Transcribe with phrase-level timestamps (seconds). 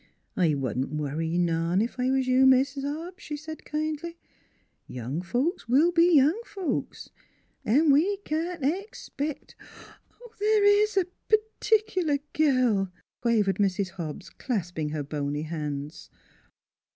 [0.35, 4.17] "I wouldn't worry none ef I was you, Mis' Hobbs," she said kindly."
[4.87, 7.11] Young folks will be young folks,
[7.63, 9.55] 'n' we can't expect"
[10.19, 12.91] "Then there is a p'ticular girl?"
[13.21, 13.89] quavered Mrs.
[13.89, 16.09] Hobbs, clasping her bony hands.